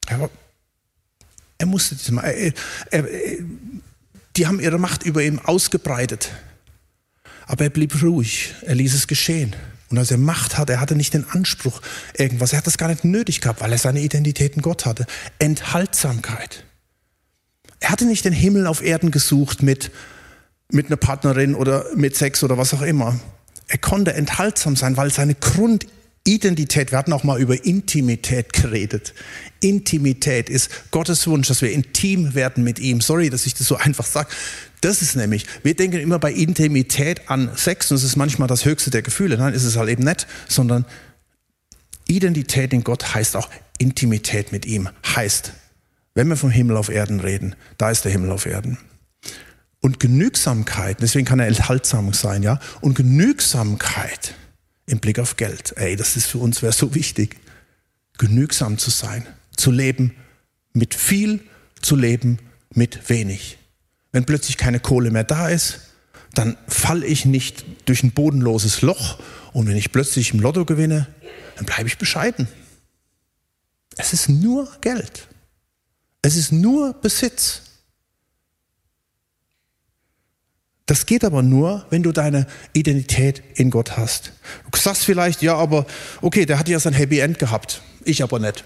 [0.08, 0.30] Er,
[1.58, 2.24] er musste das mal.
[2.24, 2.54] Er,
[2.92, 3.06] er,
[4.36, 6.32] die haben ihre Macht über ihn ausgebreitet.
[7.46, 8.54] Aber er blieb ruhig.
[8.62, 9.56] Er ließ es geschehen.
[9.90, 11.82] Und als er Macht hatte, er hatte nicht den Anspruch
[12.18, 12.52] irgendwas.
[12.52, 15.06] Er hat das gar nicht nötig gehabt, weil er seine Identität in Gott hatte.
[15.40, 16.66] Enthaltsamkeit.
[17.80, 19.92] Er hatte nicht den Himmel auf Erden gesucht mit,
[20.72, 23.18] mit einer Partnerin oder mit Sex oder was auch immer.
[23.68, 25.88] Er konnte enthaltsam sein, weil seine Grund,
[26.28, 29.14] Identität, wir hatten auch mal über Intimität geredet.
[29.62, 33.00] Intimität ist Gottes Wunsch, dass wir intim werden mit ihm.
[33.00, 34.30] Sorry, dass ich das so einfach sage.
[34.82, 38.66] Das ist nämlich, wir denken immer bei Intimität an Sex und es ist manchmal das
[38.66, 39.38] höchste der Gefühle.
[39.38, 40.86] Nein, ist es halt eben nicht, sondern
[42.08, 44.90] Identität in Gott heißt auch Intimität mit ihm.
[45.16, 45.54] Heißt,
[46.14, 48.78] wenn wir vom Himmel auf Erden reden, da ist der Himmel auf Erden.
[49.80, 52.60] Und Genügsamkeit, deswegen kann er enthaltsam sein, ja.
[52.82, 54.36] Und Genügsamkeit
[54.88, 55.74] im Blick auf Geld.
[55.78, 57.38] Ey, das ist für uns wäre so wichtig,
[58.18, 60.16] genügsam zu sein, zu leben
[60.74, 61.42] mit viel,
[61.82, 62.40] zu leben
[62.74, 63.60] mit wenig.
[64.12, 65.82] Wenn plötzlich keine Kohle mehr da ist,
[66.34, 69.20] dann falle ich nicht durch ein bodenloses Loch
[69.54, 71.08] und wenn ich plötzlich im Lotto gewinne,
[71.56, 72.48] dann bleibe ich bescheiden.
[73.98, 75.28] Es ist nur Geld.
[76.22, 77.62] Es ist nur Besitz.
[80.88, 84.32] Das geht aber nur, wenn du deine Identität in Gott hast.
[84.72, 85.86] Du sagst vielleicht, ja, aber
[86.22, 87.82] okay, der hat ja sein Happy End gehabt.
[88.06, 88.64] Ich aber nicht.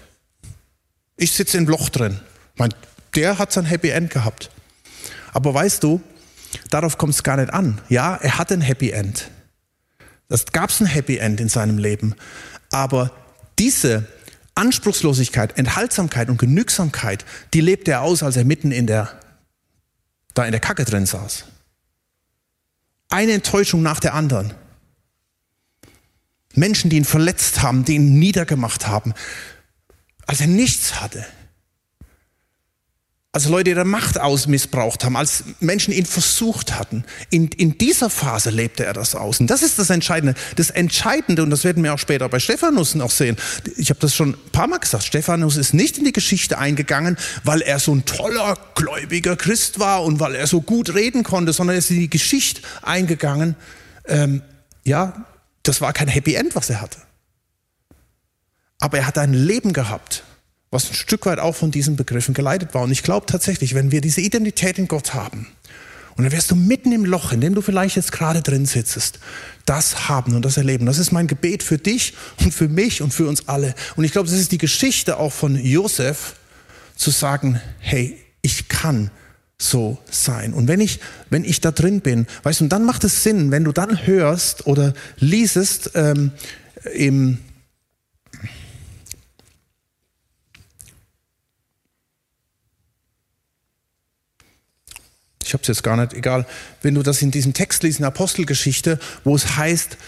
[1.16, 2.20] Ich sitze im Loch drin.
[2.56, 2.72] Mein,
[3.16, 4.50] der hat sein Happy End gehabt.
[5.32, 6.00] Aber weißt du,
[6.70, 7.80] darauf kommt es gar nicht an.
[7.88, 9.28] Ja, er hat ein Happy End.
[10.28, 12.14] Das gab es ein Happy End in seinem Leben.
[12.70, 13.10] Aber
[13.58, 14.06] diese
[14.54, 19.10] Anspruchslosigkeit, Enthaltsamkeit und Genügsamkeit, die lebte er aus, als er mitten in der,
[20.34, 21.46] da in der Kacke drin saß.
[23.12, 24.54] Eine Enttäuschung nach der anderen.
[26.54, 29.12] Menschen, die ihn verletzt haben, die ihn niedergemacht haben,
[30.26, 31.26] als er nichts hatte.
[33.34, 37.04] Als Leute ihre Macht ausmissbraucht haben, als Menschen ihn versucht hatten.
[37.30, 39.40] In, in dieser Phase lebte er das aus.
[39.40, 40.34] Und das ist das Entscheidende.
[40.56, 43.38] Das Entscheidende, und das werden wir auch später bei Stephanus noch sehen,
[43.78, 47.16] ich habe das schon ein paar Mal gesagt, Stephanus ist nicht in die Geschichte eingegangen,
[47.42, 51.54] weil er so ein toller, gläubiger Christ war und weil er so gut reden konnte,
[51.54, 53.56] sondern er ist in die Geschichte eingegangen.
[54.04, 54.42] Ähm,
[54.84, 55.24] ja,
[55.62, 56.98] das war kein Happy End, was er hatte.
[58.78, 60.22] Aber er hat ein Leben gehabt
[60.72, 62.82] was ein Stück weit auch von diesen Begriffen geleitet war.
[62.82, 65.46] Und ich glaube tatsächlich, wenn wir diese Identität in Gott haben,
[66.16, 69.18] und dann wirst du mitten im Loch, in dem du vielleicht jetzt gerade drin sitzt,
[69.64, 70.84] das haben und das erleben.
[70.84, 73.74] Das ist mein Gebet für dich und für mich und für uns alle.
[73.96, 76.34] Und ich glaube, das ist die Geschichte auch von Josef,
[76.96, 79.10] zu sagen, hey, ich kann
[79.58, 80.52] so sein.
[80.52, 83.50] Und wenn ich, wenn ich da drin bin, weißt du, und dann macht es Sinn,
[83.50, 86.32] wenn du dann hörst oder liesest ähm,
[86.94, 87.38] im
[95.52, 96.46] ich habe es jetzt gar nicht, egal,
[96.80, 99.98] wenn du das in diesem Text liest, in Apostelgeschichte, wo es heißt,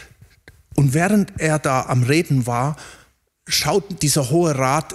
[0.75, 2.77] und während er da am Reden war,
[3.47, 4.95] schaut dieser hohe Rat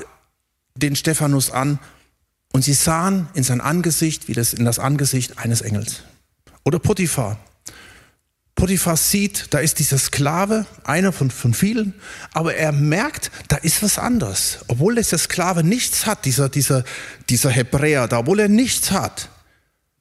[0.74, 1.78] den Stephanus an
[2.52, 6.02] und sie sahen in sein Angesicht wie das in das Angesicht eines Engels.
[6.66, 7.38] Oder Potiphar.
[8.56, 11.94] Potiphar sieht, da ist dieser Sklave, einer von, von vielen,
[12.34, 14.60] aber er merkt, da ist was anderes.
[14.68, 16.84] Obwohl dieser Sklave nichts hat, dieser, dieser,
[17.30, 19.30] dieser Hebräer da, obwohl er nichts hat,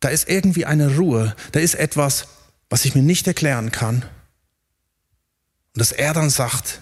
[0.00, 2.28] da ist irgendwie eine Ruhe, da ist etwas,
[2.70, 4.02] was ich mir nicht erklären kann.
[5.74, 6.80] Und dass er dann sagt,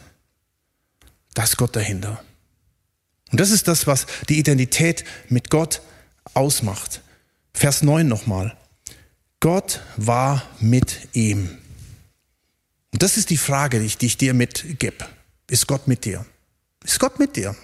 [1.35, 2.23] da ist Gott dahinter.
[3.31, 5.83] Und das ist das, was die Identität mit Gott
[6.35, 7.03] ausmacht.
[7.53, 8.57] Vers 9 nochmal.
[9.41, 11.59] Gott war mit ihm.
[12.93, 15.07] Und das ist die Frage, die ich, die ich dir mitgebe.
[15.49, 16.25] Ist Gott mit dir?
[16.85, 17.55] Ist Gott mit dir?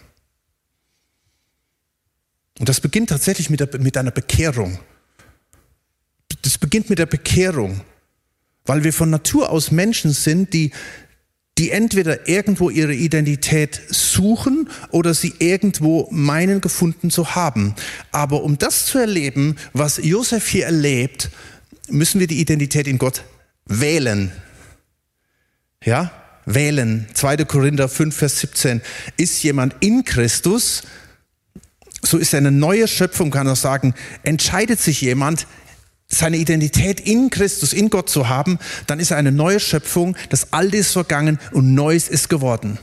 [2.59, 4.79] Und das beginnt tatsächlich mit, der, mit einer Bekehrung
[6.43, 7.81] das beginnt mit der Bekehrung,
[8.65, 10.73] weil wir von Natur aus Menschen sind, die,
[11.59, 17.75] die entweder irgendwo ihre Identität suchen oder sie irgendwo meinen gefunden zu haben.
[18.11, 21.31] Aber um das zu erleben, was Josef hier erlebt,
[21.89, 23.25] müssen wir die Identität in Gott
[23.67, 24.33] wählen.
[25.85, 26.13] Ja,
[26.47, 27.07] wählen.
[27.15, 27.45] 2.
[27.45, 28.81] Korinther 5, Vers 17.
[29.17, 30.83] Ist jemand in Christus,
[32.03, 35.47] so ist er eine neue Schöpfung, kann er sagen, entscheidet sich jemand,
[36.13, 40.53] seine Identität in Christus, in Gott zu haben, dann ist er eine neue Schöpfung, das
[40.53, 42.79] Alte ist vergangen und Neues ist geworden.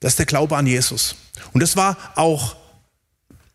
[0.00, 1.14] Das ist der Glaube an Jesus.
[1.52, 2.56] Und das war auch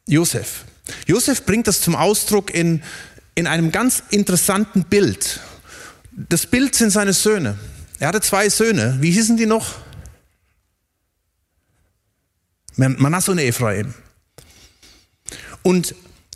[0.07, 0.63] Josef.
[1.05, 2.81] Josef bringt das zum Ausdruck in,
[3.35, 5.41] in einem ganz interessanten Bild.
[6.11, 7.59] Das Bild sind seine Söhne.
[7.99, 8.97] Er hatte zwei Söhne.
[9.01, 9.75] Wie hießen die noch?
[12.77, 13.93] Manasse und Ephraim.
[15.61, 15.93] Und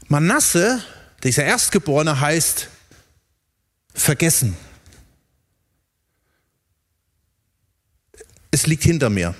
[0.10, 0.84] Manasse
[1.24, 2.68] dieser Erstgeborene heißt
[3.94, 4.58] vergessen.
[8.52, 9.36] Es liegt hinter mir.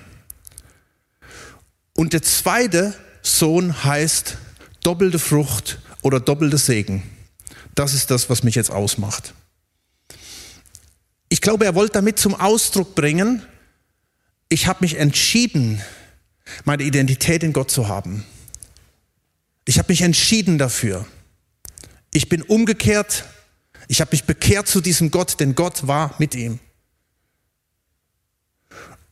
[1.94, 4.38] Und der zweite Sohn heißt
[4.84, 7.04] doppelte Frucht oder doppelte Segen.
[7.76, 9.34] Das ist das, was mich jetzt ausmacht.
[11.30, 13.44] Ich glaube, er wollte damit zum Ausdruck bringen,
[14.50, 15.82] ich habe mich entschieden,
[16.64, 18.24] meine Identität in Gott zu haben.
[19.66, 21.08] Ich habe mich entschieden dafür.
[22.14, 23.26] Ich bin umgekehrt.
[23.88, 26.60] Ich habe mich bekehrt zu diesem Gott, denn Gott war mit ihm.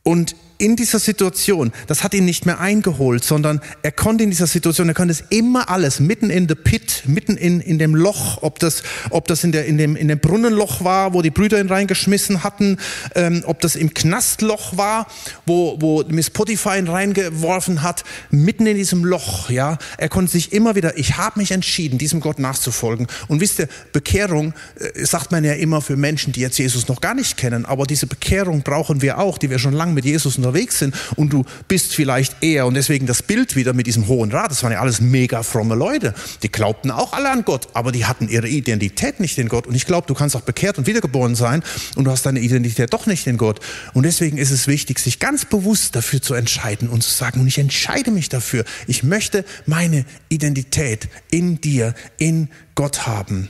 [0.02, 4.46] Und in dieser Situation, das hat ihn nicht mehr eingeholt, sondern er konnte in dieser
[4.46, 8.44] Situation, er konnte es immer alles, mitten in the pit, mitten in, in dem Loch,
[8.44, 11.58] ob das, ob das in, der, in, dem, in dem Brunnenloch war, wo die Brüder
[11.58, 12.78] ihn reingeschmissen hatten,
[13.16, 15.08] ähm, ob das im Knastloch war,
[15.46, 19.78] wo, wo Miss Potiphar ihn reingeworfen hat, mitten in diesem Loch, ja.
[19.98, 23.08] Er konnte sich immer wieder, ich habe mich entschieden, diesem Gott nachzufolgen.
[23.26, 27.00] Und wisst ihr, Bekehrung äh, sagt man ja immer für Menschen, die jetzt Jesus noch
[27.00, 30.36] gar nicht kennen, aber diese Bekehrung brauchen wir auch, die wir schon lange mit Jesus
[30.36, 34.06] unterwegs unterwegs sind und du bist vielleicht eher, und deswegen das Bild wieder mit diesem
[34.06, 37.68] hohen Rat, das waren ja alles mega fromme Leute, die glaubten auch alle an Gott,
[37.72, 39.66] aber die hatten ihre Identität nicht in Gott.
[39.66, 41.62] Und ich glaube, du kannst auch bekehrt und wiedergeboren sein
[41.96, 43.60] und du hast deine Identität doch nicht in Gott.
[43.94, 47.46] Und deswegen ist es wichtig, sich ganz bewusst dafür zu entscheiden und zu sagen, und
[47.46, 53.48] ich entscheide mich dafür, ich möchte meine Identität in dir, in Gott haben.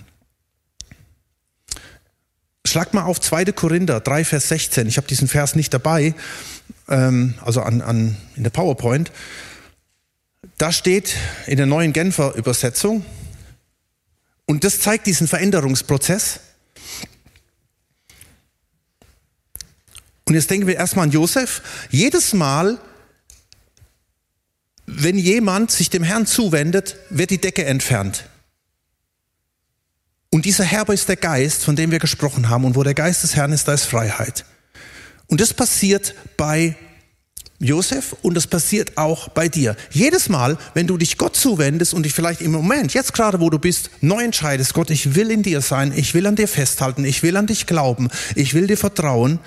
[2.65, 3.47] Schlag mal auf 2.
[3.47, 4.87] Korinther 3, Vers 16.
[4.87, 6.15] Ich habe diesen Vers nicht dabei,
[6.93, 9.11] ähm, also an, an, in der PowerPoint.
[10.59, 13.05] Da steht in der neuen Genfer Übersetzung,
[14.47, 16.41] und das zeigt diesen Veränderungsprozess.
[20.25, 21.63] Und jetzt denken wir erstmal an Josef.
[21.91, 22.79] Jedes Mal,
[24.87, 28.29] wenn jemand sich dem Herrn zuwendet, wird die Decke entfernt.
[30.31, 32.65] Und dieser Herber ist der Geist, von dem wir gesprochen haben.
[32.65, 34.45] Und wo der Geist des Herrn ist, da ist Freiheit.
[35.29, 36.77] Und das passiert bei
[37.63, 39.77] Josef und das passiert auch bei dir.
[39.93, 43.51] Jedes Mal, wenn du dich Gott zuwendest und dich vielleicht im Moment, jetzt gerade wo
[43.51, 47.05] du bist, neu entscheidest, Gott, ich will in dir sein, ich will an dir festhalten,
[47.05, 49.39] ich will an dich glauben, ich will dir vertrauen,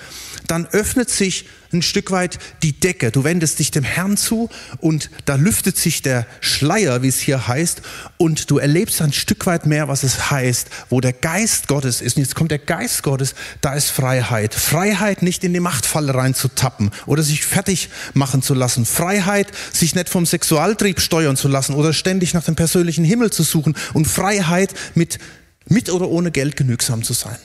[0.48, 3.12] dann öffnet sich ein Stück weit die Decke.
[3.12, 7.48] Du wendest dich dem Herrn zu und da lüftet sich der Schleier, wie es hier
[7.48, 7.82] heißt,
[8.18, 12.18] und du erlebst ein Stück weit mehr, was es heißt, wo der Geist Gottes ist.
[12.18, 14.54] Und jetzt kommt der Geist Gottes, da ist Freiheit.
[14.54, 18.86] Freiheit, nicht in die Machtfalle reinzutappen oder sich fertig machen zu lassen.
[18.86, 23.44] Freiheit, sich nicht vom Sexualtrieb steuern zu lassen oder ständig nach dem persönlichen Himmel zu
[23.44, 23.76] suchen.
[23.94, 25.20] Und Freiheit, mit,
[25.68, 27.38] mit oder ohne Geld genügsam zu sein.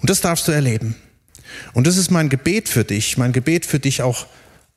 [0.00, 0.94] Und das darfst du erleben.
[1.72, 4.26] Und das ist mein Gebet für dich, mein Gebet für dich auch,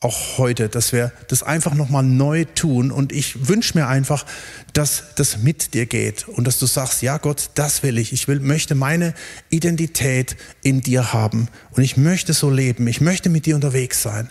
[0.01, 2.91] auch heute, dass wir das einfach nochmal neu tun.
[2.91, 4.25] Und ich wünsche mir einfach,
[4.73, 8.13] dass das mit dir geht und dass du sagst, ja Gott, das will ich.
[8.13, 9.13] Ich will, möchte meine
[9.49, 11.49] Identität in dir haben.
[11.71, 12.87] Und ich möchte so leben.
[12.87, 14.29] Ich möchte mit dir unterwegs sein.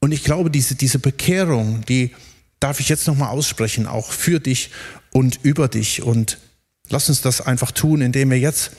[0.00, 2.14] Und ich glaube, diese, diese Bekehrung, die
[2.60, 4.70] darf ich jetzt nochmal aussprechen, auch für dich
[5.12, 6.02] und über dich.
[6.02, 6.38] Und
[6.88, 8.72] lass uns das einfach tun, indem wir jetzt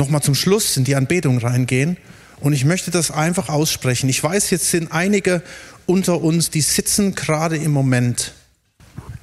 [0.00, 1.96] nochmal zum Schluss in die Anbetung reingehen.
[2.40, 4.08] Und ich möchte das einfach aussprechen.
[4.08, 5.42] Ich weiß, jetzt sind einige
[5.86, 8.32] unter uns, die sitzen gerade im Moment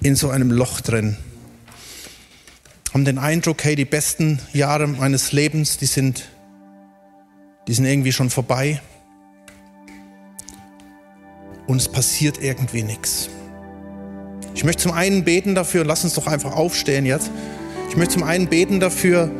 [0.01, 1.17] in so einem Loch drin.
[2.93, 6.25] Haben den Eindruck, hey, die besten Jahre meines Lebens, die sind,
[7.67, 8.79] die sind irgendwie schon vorbei.
[11.65, 13.29] Und es passiert irgendwie nichts.
[14.53, 17.31] Ich möchte zum einen beten dafür, lass uns doch einfach aufstehen jetzt.
[17.89, 19.31] Ich möchte zum einen beten dafür,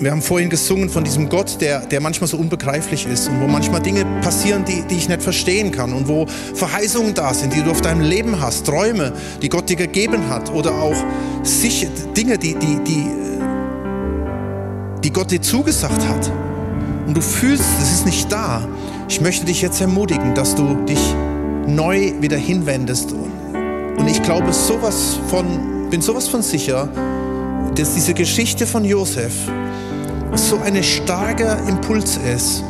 [0.00, 3.46] wir haben vorhin gesungen von diesem Gott, der, der manchmal so unbegreiflich ist und wo
[3.46, 7.62] manchmal Dinge passieren, die, die ich nicht verstehen kann und wo Verheißungen da sind, die
[7.62, 10.96] du auf deinem Leben hast, Träume, die Gott dir gegeben hat oder auch
[11.42, 13.06] sich, Dinge, die, die, die,
[15.02, 16.30] die Gott dir zugesagt hat.
[17.06, 18.66] Und du fühlst, es ist nicht da.
[19.08, 21.14] Ich möchte dich jetzt ermutigen, dass du dich
[21.66, 23.12] neu wieder hinwendest.
[23.12, 26.88] Und ich glaube sowas von, bin sowas von sicher,
[27.74, 29.32] dass diese Geschichte von Josef
[30.34, 32.64] so ein starker Impuls ist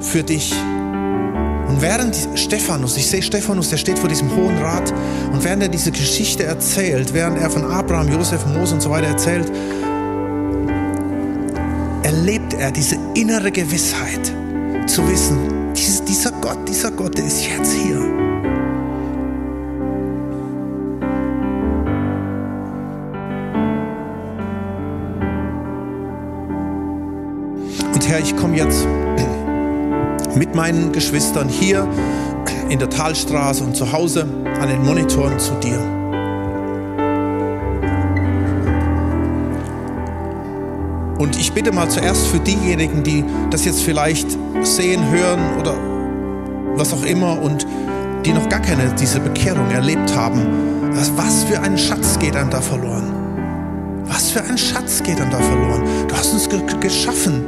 [0.00, 0.52] für dich.
[1.68, 4.92] Und während Stephanus, ich sehe Stephanus, der steht vor diesem Hohen Rat,
[5.32, 9.08] und während er diese Geschichte erzählt, während er von Abraham, Josef, Mose und so weiter
[9.08, 9.50] erzählt,
[12.02, 14.32] erlebt er diese innere Gewissheit,
[14.86, 15.38] zu wissen,
[16.08, 18.27] dieser Gott, dieser Gott, der ist jetzt hier.
[28.08, 28.88] Herr, ich komme jetzt
[30.34, 31.86] mit meinen Geschwistern hier
[32.70, 34.26] in der Talstraße und zu Hause
[34.62, 35.78] an den Monitoren zu dir.
[41.18, 45.74] Und ich bitte mal zuerst für diejenigen, die das jetzt vielleicht sehen, hören oder
[46.76, 47.66] was auch immer und
[48.24, 50.46] die noch gar keine diese Bekehrung erlebt haben,
[51.14, 53.12] was für ein Schatz geht einem da verloren?
[54.06, 55.82] Was für ein Schatz geht einem da verloren?
[56.08, 56.48] Du hast uns
[56.80, 57.44] geschaffen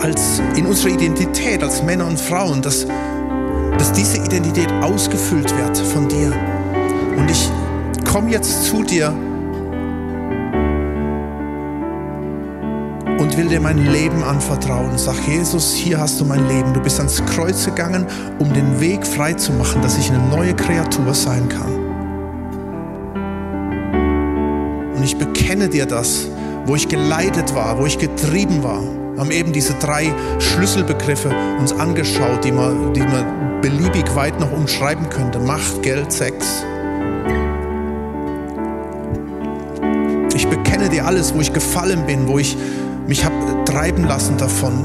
[0.00, 2.86] als in unserer Identität als Männer und Frauen, dass,
[3.78, 6.32] dass diese Identität ausgefüllt wird von dir.
[7.16, 7.50] Und ich
[8.04, 9.12] komme jetzt zu dir
[13.18, 14.96] und will dir mein Leben anvertrauen.
[14.96, 16.72] Sag, Jesus, hier hast du mein Leben.
[16.72, 18.06] Du bist ans Kreuz gegangen,
[18.38, 21.72] um den Weg frei zu machen, dass ich eine neue Kreatur sein kann.
[24.94, 26.28] Und ich bekenne dir das,
[26.66, 28.97] wo ich geleitet war, wo ich getrieben war.
[29.18, 34.52] Wir haben eben diese drei Schlüsselbegriffe uns angeschaut, die man, die man beliebig weit noch
[34.52, 35.40] umschreiben könnte.
[35.40, 36.62] Macht, Geld, Sex.
[40.36, 42.56] Ich bekenne dir alles, wo ich gefallen bin, wo ich
[43.08, 44.84] mich habe treiben lassen davon,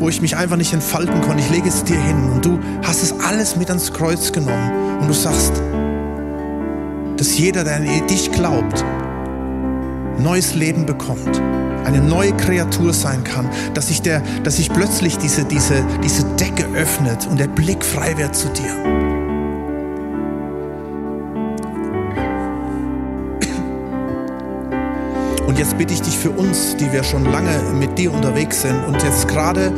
[0.00, 1.38] wo ich mich einfach nicht entfalten konnte.
[1.38, 5.06] Ich lege es dir hin und du hast es alles mit ans Kreuz genommen und
[5.06, 5.52] du sagst,
[7.18, 8.84] dass jeder, der an dich glaubt,
[10.22, 11.40] neues Leben bekommt
[11.84, 16.64] eine neue Kreatur sein kann, dass sich, der, dass sich plötzlich diese, diese, diese Decke
[16.74, 18.74] öffnet und der Blick frei wird zu dir.
[25.46, 28.84] Und jetzt bitte ich dich für uns, die wir schon lange mit dir unterwegs sind
[28.84, 29.72] und jetzt gerade,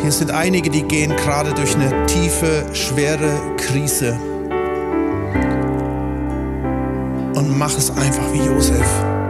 [0.00, 4.18] hier sind einige, die gehen gerade durch eine tiefe, schwere Krise.
[7.34, 9.21] Und mach es einfach wie Josef.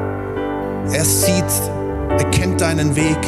[0.93, 1.73] Er sieht
[2.19, 3.19] er kennt deinen Weg.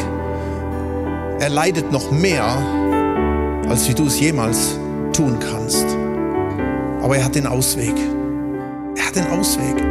[1.41, 2.45] Er leidet noch mehr,
[3.69, 4.79] als wie du es jemals
[5.13, 5.87] tun kannst.
[7.03, 7.95] Aber er hat den Ausweg.
[8.97, 9.83] Er hat den Ausweg.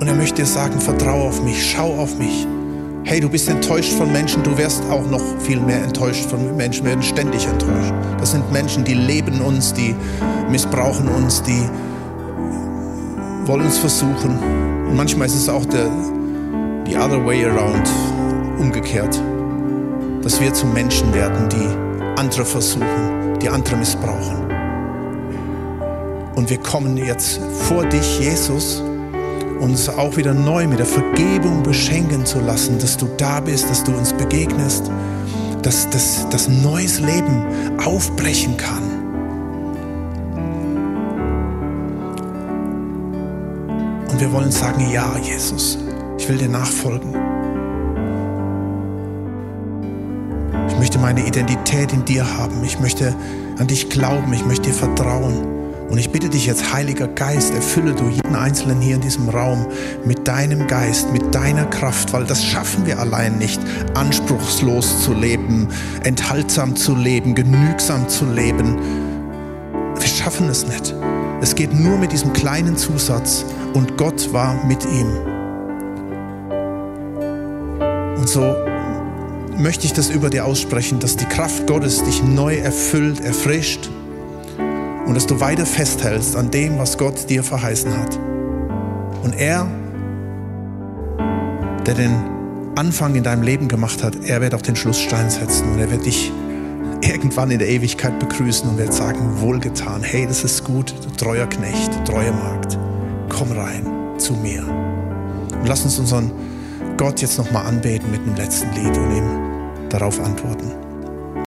[0.00, 2.46] Und er möchte dir sagen, vertraue auf mich, schau auf mich.
[3.06, 6.84] Hey, du bist enttäuscht von Menschen, du wirst auch noch viel mehr enttäuscht von Menschen,
[6.84, 7.92] wir werden ständig enttäuscht.
[8.18, 9.94] Das sind Menschen, die leben uns, die
[10.50, 11.68] missbrauchen uns, die
[13.44, 14.38] wollen uns versuchen.
[14.88, 15.90] Und manchmal ist es auch der
[16.86, 17.86] the other way around,
[18.58, 19.20] umgekehrt,
[20.22, 24.46] dass wir zu Menschen werden, die andere versuchen, die andere missbrauchen.
[26.36, 27.38] Und wir kommen jetzt
[27.68, 28.82] vor dich, Jesus,
[29.64, 33.82] uns auch wieder neu mit der Vergebung beschenken zu lassen, dass du da bist, dass
[33.82, 34.90] du uns begegnest,
[35.62, 37.46] dass das neues Leben
[37.82, 38.82] aufbrechen kann.
[44.10, 45.78] Und wir wollen sagen, ja, Jesus,
[46.18, 47.16] ich will dir nachfolgen.
[50.68, 52.62] Ich möchte meine Identität in dir haben.
[52.64, 53.14] Ich möchte
[53.58, 54.30] an dich glauben.
[54.34, 55.53] Ich möchte dir vertrauen.
[55.94, 59.64] Und ich bitte dich jetzt, Heiliger Geist, erfülle du jeden Einzelnen hier in diesem Raum
[60.04, 63.60] mit deinem Geist, mit deiner Kraft, weil das schaffen wir allein nicht,
[63.94, 65.68] anspruchslos zu leben,
[66.02, 68.76] enthaltsam zu leben, genügsam zu leben.
[69.96, 70.92] Wir schaffen es nicht.
[71.40, 75.06] Es geht nur mit diesem kleinen Zusatz und Gott war mit ihm.
[78.16, 78.52] Und so
[79.56, 83.90] möchte ich das über dir aussprechen, dass die Kraft Gottes dich neu erfüllt, erfrischt
[85.06, 88.18] und dass du weiter festhältst an dem, was Gott dir verheißen hat.
[89.22, 89.66] Und er,
[91.86, 92.14] der den
[92.76, 96.06] Anfang in deinem Leben gemacht hat, er wird auch den Schlussstein setzen und er wird
[96.06, 96.32] dich
[97.02, 101.46] irgendwann in der Ewigkeit begrüßen und wird sagen, wohlgetan, hey, das ist gut, du treuer
[101.46, 102.78] Knecht, treuer Magd,
[103.28, 103.86] komm rein
[104.18, 104.64] zu mir.
[104.64, 106.30] Und lass uns unseren
[106.96, 110.83] Gott jetzt nochmal anbeten mit dem letzten Lied und ihm darauf antworten.